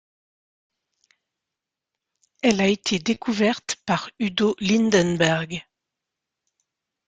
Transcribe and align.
Elle 2.41 2.59
a 2.59 2.65
été 2.65 2.97
decouverte 2.97 3.75
par 3.85 4.09
Udo 4.17 4.55
Lindenberg. 4.59 5.63